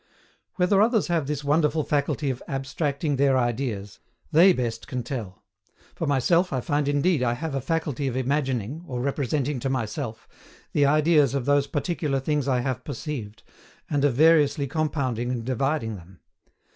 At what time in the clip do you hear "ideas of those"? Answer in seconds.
10.87-11.67